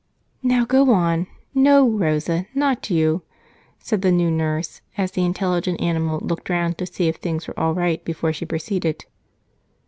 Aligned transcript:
"Now, 0.41 0.65
go 0.65 0.91
on. 0.93 1.27
No, 1.53 1.87
Rosa, 1.87 2.47
not 2.55 2.89
you," 2.89 3.21
said 3.77 4.01
the 4.01 4.11
new 4.11 4.31
nurse 4.31 4.81
as 4.97 5.11
the 5.11 5.23
intelligent 5.23 5.79
animal 5.79 6.17
looked 6.21 6.49
around 6.49 6.79
to 6.79 6.87
see 6.87 7.07
if 7.07 7.17
things 7.17 7.47
were 7.47 7.59
all 7.59 7.75
right 7.75 8.03
before 8.03 8.33
she 8.33 8.43
proceeded. 8.47 9.05